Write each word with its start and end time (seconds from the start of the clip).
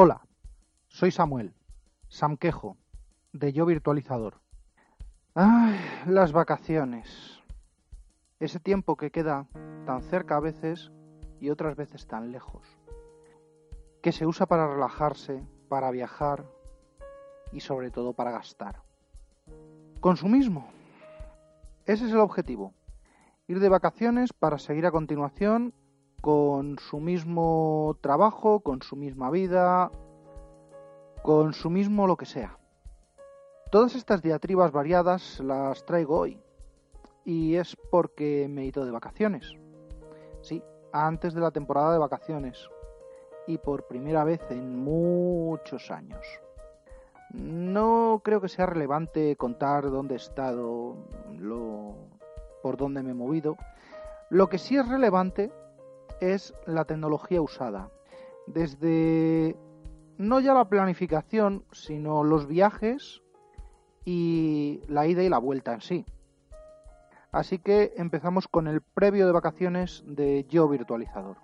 Hola, 0.00 0.20
soy 0.86 1.10
Samuel, 1.10 1.56
Samquejo, 2.06 2.76
de 3.32 3.52
Yo 3.52 3.66
Virtualizador. 3.66 4.40
Ay, 5.34 5.76
las 6.06 6.30
vacaciones. 6.30 7.42
Ese 8.38 8.60
tiempo 8.60 8.94
que 8.94 9.10
queda 9.10 9.48
tan 9.86 10.02
cerca 10.02 10.36
a 10.36 10.40
veces 10.40 10.92
y 11.40 11.50
otras 11.50 11.74
veces 11.74 12.06
tan 12.06 12.30
lejos. 12.30 12.62
Que 14.00 14.12
se 14.12 14.24
usa 14.24 14.46
para 14.46 14.68
relajarse, 14.68 15.44
para 15.68 15.90
viajar 15.90 16.44
y 17.50 17.58
sobre 17.58 17.90
todo 17.90 18.12
para 18.12 18.30
gastar. 18.30 18.82
Consumismo. 19.98 20.70
Ese 21.86 22.06
es 22.06 22.12
el 22.12 22.20
objetivo. 22.20 22.72
Ir 23.48 23.58
de 23.58 23.68
vacaciones 23.68 24.32
para 24.32 24.58
seguir 24.58 24.86
a 24.86 24.92
continuación 24.92 25.74
con 26.20 26.78
su 26.78 27.00
mismo 27.00 27.96
trabajo, 28.00 28.60
con 28.60 28.82
su 28.82 28.96
misma 28.96 29.30
vida, 29.30 29.90
con 31.22 31.52
su 31.52 31.70
mismo 31.70 32.06
lo 32.06 32.16
que 32.16 32.26
sea. 32.26 32.58
Todas 33.70 33.94
estas 33.94 34.22
diatribas 34.22 34.72
variadas 34.72 35.40
las 35.40 35.84
traigo 35.84 36.18
hoy. 36.18 36.40
Y 37.24 37.56
es 37.56 37.76
porque 37.90 38.46
me 38.48 38.62
he 38.62 38.66
ido 38.66 38.84
de 38.84 38.90
vacaciones. 38.90 39.52
Sí, 40.40 40.62
antes 40.92 41.34
de 41.34 41.42
la 41.42 41.50
temporada 41.50 41.92
de 41.92 41.98
vacaciones. 41.98 42.68
Y 43.46 43.58
por 43.58 43.86
primera 43.86 44.24
vez 44.24 44.40
en 44.50 44.82
muchos 44.82 45.90
años. 45.90 46.24
No 47.30 48.22
creo 48.24 48.40
que 48.40 48.48
sea 48.48 48.64
relevante 48.64 49.36
contar 49.36 49.90
dónde 49.90 50.14
he 50.14 50.16
estado, 50.16 50.96
lo, 51.38 51.94
por 52.62 52.78
dónde 52.78 53.02
me 53.02 53.10
he 53.10 53.14
movido. 53.14 53.58
Lo 54.30 54.48
que 54.48 54.56
sí 54.56 54.76
es 54.76 54.88
relevante 54.88 55.52
es 56.20 56.54
la 56.66 56.84
tecnología 56.84 57.40
usada. 57.40 57.90
Desde 58.46 59.56
no 60.18 60.40
ya 60.40 60.52
la 60.52 60.68
planificación, 60.68 61.64
sino 61.72 62.24
los 62.24 62.46
viajes 62.46 63.22
y 64.04 64.82
la 64.88 65.06
ida 65.06 65.22
y 65.22 65.28
la 65.28 65.38
vuelta 65.38 65.74
en 65.74 65.80
sí. 65.80 66.06
Así 67.30 67.58
que 67.58 67.92
empezamos 67.96 68.48
con 68.48 68.66
el 68.66 68.80
previo 68.80 69.26
de 69.26 69.32
vacaciones 69.32 70.02
de 70.06 70.44
Yo 70.48 70.68
Virtualizador. 70.68 71.36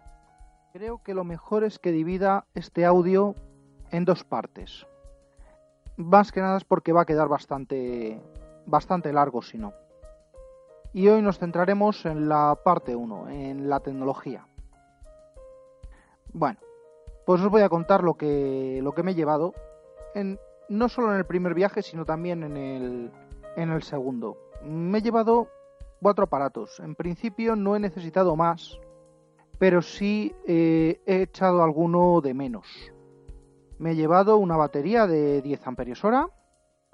Creo 0.73 1.03
que 1.03 1.15
lo 1.15 1.25
mejor 1.25 1.63
es 1.63 1.79
que 1.79 1.93
divida 1.93 2.47
este 2.55 2.85
audio 2.85 3.35
en 3.91 4.05
dos 4.05 4.25
partes. 4.25 4.87
Más 5.97 6.33
que 6.33 6.41
nada 6.41 6.57
es 6.57 6.65
porque 6.65 6.93
va 6.93 7.03
a 7.03 7.07
quedar 7.07 7.29
bastante, 7.29 8.21
bastante 8.67 9.13
largo 9.13 9.43
si 9.43 9.59
no. 9.59 9.73
Y 10.93 11.09
hoy 11.09 11.23
nos 11.23 11.39
centraremos 11.39 12.07
en 12.07 12.29
la 12.29 12.59
parte 12.65 12.97
1, 12.97 13.29
en 13.29 13.69
la 13.69 13.81
tecnología. 13.81 14.49
Bueno, 16.35 16.59
pues 17.25 17.41
os 17.41 17.49
voy 17.49 17.63
a 17.63 17.69
contar 17.69 18.03
lo 18.03 18.15
que, 18.15 18.81
lo 18.83 18.93
que 18.93 19.05
me 19.05 19.13
he 19.13 19.15
llevado, 19.15 19.55
no 20.69 20.89
solo 20.89 21.13
en 21.13 21.19
el 21.19 21.25
primer 21.25 21.55
viaje, 21.55 21.81
sino 21.81 22.05
también 22.05 22.43
en 22.43 22.57
el, 22.57 23.13
en 23.57 23.71
el 23.71 23.85
segundo. 23.85 24.37
Me 24.65 24.99
he 24.99 25.03
llevado 25.03 25.47
cuatro 26.03 26.25
aparatos. 26.25 26.81
En 26.81 26.97
principio 26.97 27.55
no 27.55 27.77
he 27.77 27.79
necesitado 27.79 28.35
más, 28.35 28.81
pero 29.59 29.81
sí 29.81 30.35
eh, 30.45 31.01
he 31.07 31.23
echado 31.23 31.63
alguno 31.63 32.21
de 32.21 32.35
menos. 32.35 32.67
Me 33.79 33.93
he 33.93 33.95
llevado 33.95 34.37
una 34.37 34.57
batería 34.57 35.07
de 35.07 35.41
10 35.41 35.69
amperios 35.69 36.05
hora 36.05 36.29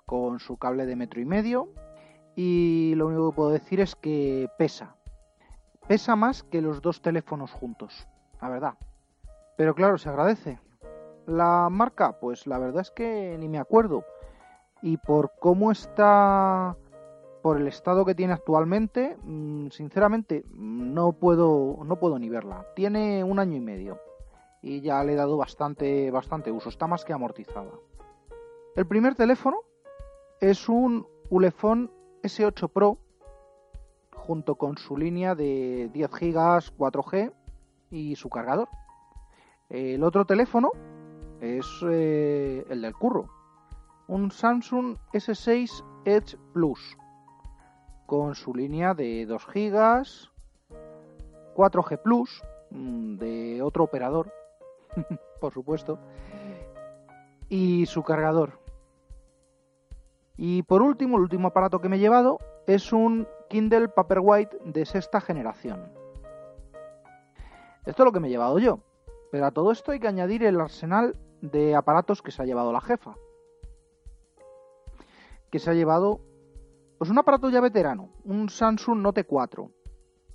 con 0.05 0.39
su 0.39 0.59
cable 0.59 0.85
de 0.85 0.97
metro 0.97 1.19
y 1.19 1.25
medio 1.25 1.71
y 2.37 2.93
lo 2.95 3.07
único 3.07 3.31
que 3.31 3.37
puedo 3.37 3.51
decir 3.51 3.81
es 3.81 3.97
que 3.97 4.51
pesa. 4.59 4.97
Pesa 5.89 6.15
más 6.15 6.43
que 6.43 6.61
los 6.61 6.83
dos 6.83 7.01
teléfonos 7.01 7.53
juntos, 7.53 8.07
la 8.43 8.51
verdad. 8.51 8.75
Pero 9.61 9.75
claro, 9.75 9.99
se 9.99 10.09
agradece. 10.09 10.59
La 11.27 11.69
marca, 11.69 12.19
pues 12.19 12.47
la 12.47 12.59
verdad 12.59 12.81
es 12.81 12.91
que 12.91 13.37
ni 13.39 13.47
me 13.47 13.59
acuerdo. 13.59 14.07
Y 14.81 14.97
por 14.97 15.33
cómo 15.39 15.71
está, 15.71 16.79
por 17.43 17.59
el 17.59 17.67
estado 17.69 18.07
que 18.07 18.15
tiene 18.15 18.33
actualmente, 18.33 19.19
mm, 19.23 19.69
sinceramente 19.69 20.47
no 20.55 21.13
puedo, 21.13 21.77
no 21.85 21.97
puedo 21.97 22.19
ni 22.19 22.31
verla. 22.31 22.69
Tiene 22.75 23.23
un 23.23 23.39
año 23.39 23.55
y 23.55 23.61
medio 23.61 24.01
y 24.63 24.81
ya 24.81 25.05
le 25.05 25.13
he 25.13 25.17
dado 25.17 25.37
bastante, 25.37 26.11
bastante 26.11 26.51
uso. 26.51 26.71
Está 26.71 26.87
más 26.87 27.05
que 27.05 27.13
amortizada. 27.13 27.73
El 28.77 28.87
primer 28.87 29.15
teléfono 29.15 29.59
es 30.41 30.71
un 30.71 31.07
Ulefone 31.29 31.91
S8 32.23 32.71
Pro 32.73 32.97
junto 34.15 34.55
con 34.55 34.79
su 34.79 34.97
línea 34.97 35.35
de 35.35 35.91
10 35.93 36.11
GB 36.11 36.33
4G 36.79 37.35
y 37.91 38.17
su 38.17 38.31
cargador. 38.31 38.71
El 39.71 40.03
otro 40.03 40.25
teléfono 40.25 40.73
es 41.41 41.65
eh, 41.89 42.67
el 42.69 42.83
del 42.83 42.93
curro, 42.93 43.29
un 44.09 44.33
Samsung 44.33 44.97
S6 45.13 45.85
Edge 46.05 46.37
Plus 46.53 46.97
con 48.07 48.35
su 48.35 48.53
línea 48.53 48.95
de 48.95 49.25
2 49.27 49.47
GB, 49.47 50.03
4G 51.55 52.03
Plus 52.03 52.43
mm, 52.71 53.17
de 53.19 53.63
otro 53.63 53.85
operador, 53.85 54.33
por 55.41 55.53
supuesto, 55.53 56.01
y 57.49 57.87
su 57.87 58.03
cargador. 58.03 58.59
Y 60.37 60.65
por 60.65 60.83
último, 60.83 61.17
el 61.19 61.23
último 61.23 61.47
aparato 61.47 61.81
que 61.81 61.89
me 61.89 61.95
he 61.95 62.01
llevado 62.01 62.39
es 62.67 62.93
un 62.93 63.29
Kindle 63.49 63.89
Paperwhite 63.89 64.59
de 64.65 64.85
sexta 64.85 65.21
generación. 65.21 65.93
Esto 67.87 68.03
es 68.03 68.05
lo 68.05 68.11
que 68.11 68.19
me 68.19 68.27
he 68.27 68.31
llevado 68.31 68.59
yo. 68.59 68.81
Pero 69.31 69.47
a 69.47 69.51
todo 69.51 69.73
esto 69.73 69.93
hay 69.93 70.01
que 70.01 70.09
añadir 70.09 70.43
el 70.45 70.61
arsenal 70.61 71.17
de 71.41 71.75
aparatos 71.75 72.23
que 72.23 72.31
se 72.31 72.43
ha 72.43 72.47
llevado 72.47 72.73
la 72.73 72.81
jefa. 72.81 73.15
Que 75.51 75.59
se 75.59 75.71
ha 75.71 75.75
llevado 75.75 76.21
pues 76.99 77.11
un 77.11 77.19
aparato 77.19 77.49
ya 77.49 77.63
veterano, 77.63 78.11
un 78.25 78.51
Samsung 78.51 78.99
Note 78.99 79.25
4. 79.25 79.71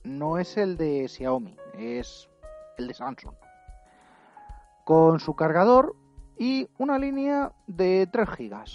No 0.04 0.40
es 0.40 0.58
el 0.58 0.78
de 0.78 1.08
Xiaomi, 1.08 1.56
es 1.78 2.28
el 2.78 2.88
de 2.88 2.94
Samsung. 2.94 3.36
Con 4.84 5.20
su 5.20 5.36
cargador 5.36 5.96
y 6.38 6.68
una 6.80 6.98
línea 6.98 7.52
de 7.68 8.08
3 8.12 8.28
GB. 8.28 8.66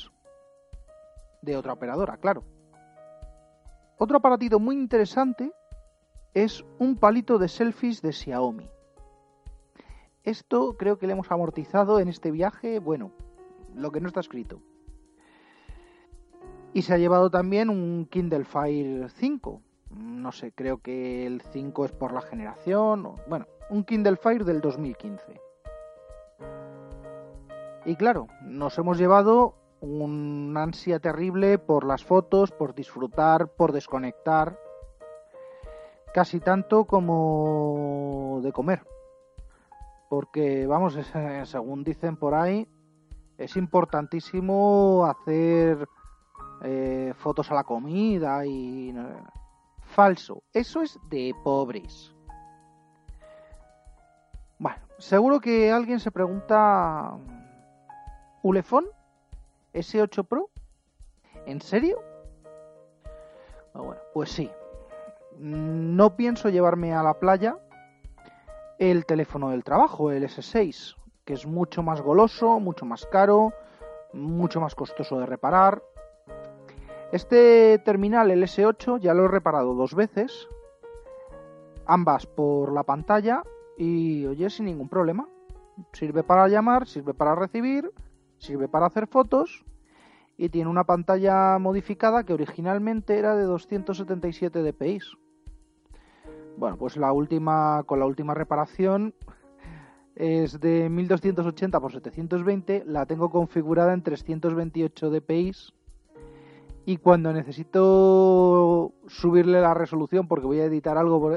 De 1.42 1.56
otra 1.56 1.72
operadora, 1.72 2.16
claro. 2.18 2.44
Otro 3.98 4.18
aparatito 4.18 4.60
muy 4.60 4.76
interesante 4.76 5.52
es 6.32 6.64
un 6.78 6.96
palito 6.96 7.38
de 7.38 7.48
selfies 7.48 8.02
de 8.02 8.12
Xiaomi. 8.12 8.70
Esto 10.24 10.76
creo 10.76 10.98
que 10.98 11.06
le 11.06 11.14
hemos 11.14 11.30
amortizado 11.32 11.98
en 11.98 12.08
este 12.08 12.30
viaje, 12.30 12.78
bueno, 12.78 13.10
lo 13.74 13.90
que 13.90 14.00
no 14.00 14.08
está 14.08 14.20
escrito. 14.20 14.60
Y 16.74 16.82
se 16.82 16.92
ha 16.92 16.98
llevado 16.98 17.30
también 17.30 17.70
un 17.70 18.06
Kindle 18.06 18.44
Fire 18.44 19.10
5. 19.10 19.62
No 19.96 20.30
sé, 20.30 20.52
creo 20.52 20.78
que 20.78 21.26
el 21.26 21.40
5 21.40 21.84
es 21.86 21.92
por 21.92 22.12
la 22.12 22.20
generación. 22.20 23.14
bueno, 23.28 23.46
un 23.70 23.82
Kindle 23.84 24.16
Fire 24.16 24.44
del 24.44 24.60
2015. 24.60 25.40
Y 27.86 27.96
claro, 27.96 28.28
nos 28.42 28.76
hemos 28.78 28.98
llevado 28.98 29.54
un 29.80 30.54
ansia 30.56 31.00
terrible 31.00 31.58
por 31.58 31.86
las 31.86 32.04
fotos, 32.04 32.52
por 32.52 32.74
disfrutar, 32.74 33.48
por 33.48 33.72
desconectar. 33.72 34.60
Casi 36.12 36.40
tanto 36.40 36.84
como 36.84 38.40
de 38.42 38.52
comer 38.52 38.82
porque 40.10 40.66
vamos, 40.66 40.98
según 41.44 41.84
dicen 41.84 42.16
por 42.16 42.34
ahí, 42.34 42.66
es 43.38 43.56
importantísimo 43.56 45.06
hacer 45.06 45.88
eh, 46.64 47.14
fotos 47.16 47.48
a 47.52 47.54
la 47.54 47.62
comida 47.62 48.44
y... 48.44 48.92
falso, 49.84 50.42
eso 50.52 50.82
es 50.82 50.98
de 51.08 51.32
pobres. 51.44 52.12
Bueno, 54.58 54.78
seguro 54.98 55.38
que 55.38 55.70
alguien 55.70 56.00
se 56.00 56.10
pregunta, 56.10 57.16
¿Ulefón? 58.42 58.86
¿S8 59.72 60.26
Pro? 60.26 60.50
¿En 61.46 61.60
serio? 61.60 62.00
Ah, 63.74 63.80
bueno, 63.80 64.00
pues 64.12 64.32
sí. 64.32 64.50
No 65.38 66.16
pienso 66.16 66.48
llevarme 66.48 66.94
a 66.94 67.04
la 67.04 67.14
playa 67.14 67.58
el 68.80 69.04
teléfono 69.04 69.50
del 69.50 69.62
trabajo, 69.62 70.10
el 70.10 70.24
S6, 70.24 70.96
que 71.26 71.34
es 71.34 71.46
mucho 71.46 71.82
más 71.82 72.00
goloso, 72.00 72.58
mucho 72.60 72.86
más 72.86 73.04
caro, 73.04 73.52
mucho 74.14 74.58
más 74.58 74.74
costoso 74.74 75.20
de 75.20 75.26
reparar. 75.26 75.82
Este 77.12 77.78
terminal, 77.84 78.30
el 78.30 78.42
S8, 78.42 78.98
ya 78.98 79.12
lo 79.12 79.26
he 79.26 79.28
reparado 79.28 79.74
dos 79.74 79.94
veces, 79.94 80.48
ambas 81.84 82.24
por 82.24 82.72
la 82.72 82.82
pantalla 82.82 83.42
y 83.76 84.24
oye, 84.24 84.48
sin 84.48 84.64
ningún 84.64 84.88
problema. 84.88 85.28
Sirve 85.92 86.22
para 86.22 86.48
llamar, 86.48 86.86
sirve 86.86 87.12
para 87.12 87.34
recibir, 87.34 87.92
sirve 88.38 88.66
para 88.66 88.86
hacer 88.86 89.06
fotos 89.06 89.62
y 90.38 90.48
tiene 90.48 90.70
una 90.70 90.84
pantalla 90.84 91.58
modificada 91.58 92.24
que 92.24 92.32
originalmente 92.32 93.18
era 93.18 93.36
de 93.36 93.44
277 93.44 94.62
dpi. 94.62 95.00
Bueno, 96.60 96.76
pues 96.76 96.98
la 96.98 97.10
última, 97.10 97.84
con 97.86 98.00
la 98.00 98.04
última 98.04 98.34
reparación 98.34 99.14
es 100.14 100.60
de 100.60 100.90
1280 100.90 101.78
x 101.78 101.92
720, 101.94 102.82
la 102.84 103.06
tengo 103.06 103.30
configurada 103.30 103.94
en 103.94 104.02
328 104.02 105.08
dpi 105.08 105.52
y 106.84 106.98
cuando 106.98 107.32
necesito 107.32 108.92
subirle 109.06 109.62
la 109.62 109.72
resolución 109.72 110.28
porque 110.28 110.44
voy 110.44 110.60
a 110.60 110.66
editar 110.66 110.98
algo, 110.98 111.32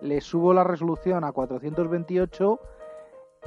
le 0.00 0.22
subo 0.22 0.54
la 0.54 0.64
resolución 0.64 1.24
a 1.24 1.32
428 1.32 2.58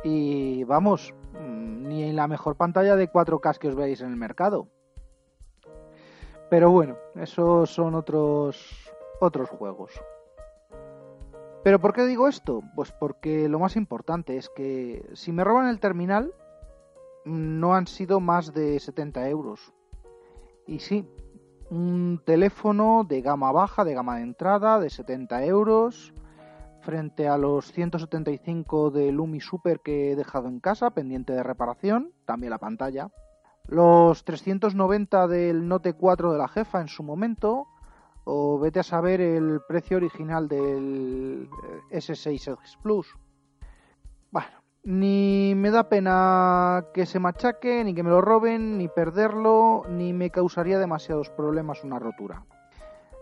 y 0.03 0.65
vamos, 0.65 1.15
mm, 1.33 1.87
ni 1.87 2.03
en 2.03 2.15
la 2.15 2.27
mejor 2.27 2.57
pantalla 2.57 2.95
de 2.95 3.09
4K 3.09 3.57
que 3.57 3.69
os 3.69 3.75
veáis 3.75 4.01
en 4.01 4.11
el 4.11 4.17
mercado. 4.17 4.67
Pero 6.51 6.69
bueno, 6.69 6.95
esos 7.15 7.71
son 7.71 7.95
otros 7.95 8.93
otros 9.19 9.49
juegos. 9.49 9.99
¿Pero 11.67 11.81
por 11.81 11.91
qué 11.91 12.05
digo 12.05 12.29
esto? 12.29 12.63
Pues 12.75 12.93
porque 12.93 13.49
lo 13.49 13.59
más 13.59 13.75
importante 13.75 14.37
es 14.37 14.47
que 14.47 15.05
si 15.15 15.33
me 15.33 15.43
roban 15.43 15.67
el 15.67 15.81
terminal 15.81 16.33
no 17.25 17.75
han 17.75 17.87
sido 17.87 18.21
más 18.21 18.53
de 18.53 18.79
70 18.79 19.27
euros. 19.27 19.73
Y 20.65 20.79
sí, 20.79 21.05
un 21.69 22.21
teléfono 22.25 23.03
de 23.05 23.21
gama 23.21 23.51
baja, 23.51 23.83
de 23.83 23.95
gama 23.95 24.15
de 24.15 24.21
entrada, 24.21 24.79
de 24.79 24.89
70 24.89 25.43
euros, 25.43 26.13
frente 26.83 27.27
a 27.27 27.37
los 27.37 27.73
175 27.73 28.89
de 28.89 29.11
Lumi 29.11 29.41
Super 29.41 29.81
que 29.81 30.13
he 30.13 30.15
dejado 30.15 30.47
en 30.47 30.61
casa, 30.61 30.91
pendiente 30.91 31.33
de 31.33 31.43
reparación, 31.43 32.13
también 32.23 32.51
la 32.51 32.59
pantalla. 32.59 33.11
Los 33.65 34.23
390 34.23 35.27
del 35.27 35.67
Note 35.67 35.91
4 35.91 36.31
de 36.31 36.37
la 36.37 36.47
jefa 36.47 36.79
en 36.79 36.87
su 36.87 37.03
momento, 37.03 37.67
o 38.29 38.59
vete 38.59 38.81
a 38.81 38.83
saber 38.83 39.21
el 39.21 39.61
precio 39.65 39.95
original 39.95 40.49
del 40.49 41.49
eh, 41.91 41.97
S6 41.97 42.53
X 42.53 42.77
Plus. 42.83 43.07
Bueno, 44.31 44.49
ni 44.83 45.53
me 45.55 45.71
da 45.71 45.87
pena 45.87 46.87
que 46.93 47.05
se 47.05 47.19
machaque, 47.19 47.85
ni 47.85 47.95
que 47.95 48.03
me 48.03 48.09
lo 48.09 48.19
roben, 48.19 48.77
ni 48.77 48.89
perderlo, 48.89 49.83
ni 49.87 50.11
me 50.11 50.29
causaría 50.29 50.77
demasiados 50.77 51.29
problemas 51.29 51.85
una 51.85 51.99
rotura. 51.99 52.43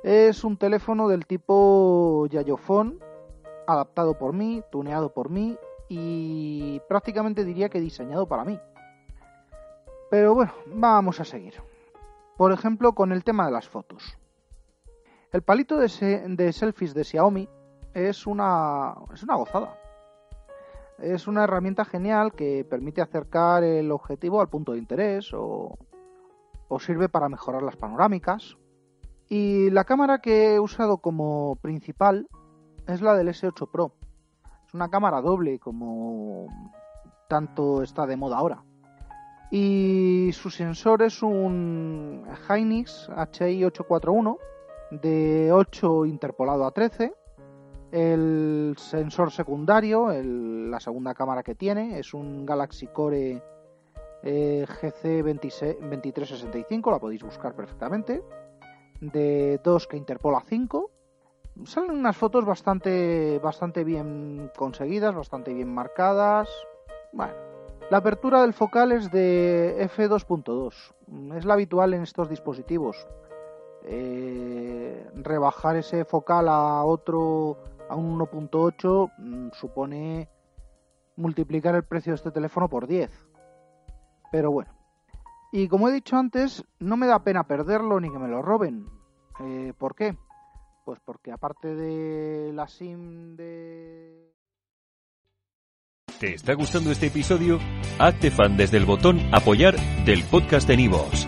Es 0.03 0.43
un 0.43 0.57
teléfono 0.57 1.07
del 1.07 1.27
tipo 1.27 2.25
Yayofone, 2.31 2.97
adaptado 3.67 4.17
por 4.17 4.33
mí, 4.33 4.63
tuneado 4.71 5.13
por 5.13 5.29
mí 5.29 5.55
y 5.87 6.81
prácticamente 6.89 7.45
diría 7.45 7.69
que 7.69 7.79
diseñado 7.79 8.27
para 8.27 8.43
mí. 8.43 8.59
Pero 10.09 10.33
bueno, 10.33 10.53
vamos 10.65 11.19
a 11.19 11.25
seguir. 11.25 11.53
Por 12.37 12.51
ejemplo, 12.51 12.93
con 12.93 13.11
el 13.11 13.23
tema 13.23 13.45
de 13.45 13.51
las 13.51 13.69
fotos. 13.69 14.17
El 15.35 15.41
palito 15.41 15.75
de, 15.75 15.89
selfies 15.89 16.93
de 16.93 17.03
Xiaomi 17.03 17.49
es 17.93 18.25
una, 18.25 18.95
es 19.13 19.21
una 19.21 19.35
gozada. 19.35 19.77
Es 20.97 21.27
una 21.27 21.43
herramienta 21.43 21.83
genial 21.83 22.31
que 22.31 22.63
permite 22.63 23.01
acercar 23.01 23.65
el 23.65 23.91
objetivo 23.91 24.39
al 24.39 24.47
punto 24.47 24.71
de 24.71 24.77
interés 24.77 25.33
o, 25.33 25.77
o 26.69 26.79
sirve 26.79 27.09
para 27.09 27.27
mejorar 27.27 27.63
las 27.63 27.75
panorámicas. 27.75 28.55
Y 29.27 29.69
la 29.71 29.83
cámara 29.83 30.19
que 30.19 30.53
he 30.53 30.59
usado 30.61 30.99
como 30.99 31.57
principal 31.61 32.29
es 32.87 33.01
la 33.01 33.13
del 33.13 33.27
S8 33.27 33.69
Pro. 33.69 33.91
Es 34.65 34.73
una 34.73 34.87
cámara 34.89 35.19
doble 35.19 35.59
como 35.59 36.47
tanto 37.27 37.83
está 37.83 38.05
de 38.07 38.15
moda 38.15 38.37
ahora. 38.37 38.63
Y 39.51 40.29
su 40.31 40.49
sensor 40.49 41.01
es 41.01 41.21
un 41.21 42.23
Hynix 42.47 43.09
HI 43.37 43.65
841 43.65 44.37
de 45.01 45.51
8 45.51 46.05
interpolado 46.05 46.65
a 46.65 46.71
13. 46.71 47.13
El 47.91 48.75
sensor 48.77 49.31
secundario, 49.31 50.09
la 50.11 50.79
segunda 50.79 51.13
cámara 51.13 51.43
que 51.43 51.55
tiene, 51.55 51.99
es 51.99 52.13
un 52.13 52.45
Galaxy 52.45 52.87
Core 52.87 53.41
eh, 54.23 54.65
GC 54.67 55.23
2365, 55.23 56.91
la 56.91 56.99
podéis 56.99 57.23
buscar 57.23 57.55
perfectamente. 57.55 58.23
De 58.99 59.59
2 59.63 59.87
que 59.87 59.97
interpola 59.97 60.41
5. 60.45 60.91
Salen 61.63 61.91
unas 61.91 62.17
fotos 62.17 62.43
bastante, 62.43 63.39
bastante 63.41 63.83
bien 63.83 64.51
conseguidas, 64.57 65.15
bastante 65.15 65.53
bien 65.53 65.73
marcadas. 65.73 66.49
Bueno, 67.13 67.33
la 67.89 67.97
apertura 67.97 68.41
del 68.41 68.53
focal 68.53 68.91
es 68.91 69.11
de 69.11 69.87
f2.2. 69.95 71.37
Es 71.37 71.45
la 71.45 71.53
habitual 71.53 71.93
en 71.93 72.01
estos 72.01 72.29
dispositivos. 72.29 73.07
Eh, 73.87 75.07
rebajar 75.15 75.75
ese 75.75 76.05
focal 76.05 76.49
a 76.49 76.83
otro, 76.83 77.57
a 77.89 77.95
un 77.95 78.17
1.8, 78.17 79.11
mm, 79.17 79.49
supone 79.53 80.27
multiplicar 81.15 81.75
el 81.75 81.83
precio 81.83 82.11
de 82.11 82.15
este 82.15 82.31
teléfono 82.31 82.67
por 82.67 82.87
10. 82.87 83.11
Pero 84.31 84.51
bueno. 84.51 84.71
Y 85.51 85.67
como 85.67 85.87
he 85.87 85.93
dicho 85.93 86.17
antes, 86.17 86.63
no 86.79 86.97
me 86.97 87.07
da 87.07 87.23
pena 87.23 87.45
perderlo 87.45 87.99
ni 87.99 88.11
que 88.11 88.19
me 88.19 88.27
lo 88.27 88.41
roben. 88.41 88.87
Eh, 89.39 89.73
¿Por 89.77 89.95
qué? 89.95 90.17
Pues 90.83 90.99
porque 91.05 91.31
aparte 91.31 91.75
de 91.75 92.51
la 92.53 92.67
SIM 92.67 93.35
de... 93.35 94.33
¿Te 96.19 96.33
está 96.33 96.53
gustando 96.53 96.91
este 96.91 97.07
episodio? 97.07 97.59
Hazte 97.99 98.31
fan 98.31 98.57
desde 98.57 98.77
el 98.77 98.85
botón 98.85 99.19
apoyar 99.33 99.75
del 100.05 100.23
podcast 100.23 100.67
de 100.67 100.77
Nivos. 100.77 101.27